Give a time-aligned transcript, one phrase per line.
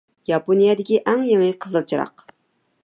[0.29, 2.27] ياپونىيەدىكى ئەڭ يېڭى قىزىل چىراغ.